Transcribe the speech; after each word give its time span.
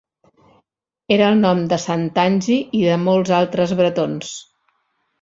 Era 1.17 1.27
el 1.33 1.37
nom 1.43 1.61
de 1.75 1.79
Sant 1.85 2.07
Tangi 2.17 2.59
i 2.81 2.83
de 2.89 2.99
molts 3.05 3.37
altres 3.45 3.79
bretons. 3.83 4.37